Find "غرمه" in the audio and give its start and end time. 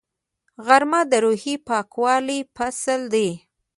0.65-1.01